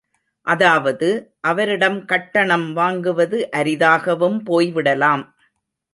அதாவது, 0.47 1.09
அவரிடம் 1.41 2.05
கட்டணம் 2.05 2.75
வாங்குவது 2.75 3.41
அரிதாகவும் 3.51 4.43
போய் 4.43 4.71
விடலாம். 4.71 5.25